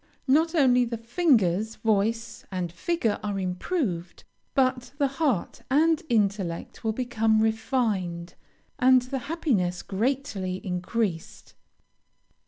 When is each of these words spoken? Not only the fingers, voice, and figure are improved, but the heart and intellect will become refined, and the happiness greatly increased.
Not 0.27 0.55
only 0.55 0.83
the 0.83 0.97
fingers, 0.97 1.75
voice, 1.75 2.43
and 2.51 2.71
figure 2.71 3.19
are 3.21 3.37
improved, 3.39 4.23
but 4.55 4.93
the 4.97 5.05
heart 5.07 5.61
and 5.69 6.01
intellect 6.09 6.83
will 6.83 6.91
become 6.91 7.39
refined, 7.39 8.33
and 8.79 9.03
the 9.03 9.19
happiness 9.29 9.83
greatly 9.83 10.59
increased. 10.65 11.53